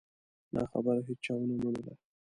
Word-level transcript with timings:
دا 0.53 0.61
خبره 0.71 1.01
هېچا 1.09 1.33
ونه 1.37 1.55
منله. 1.63 1.93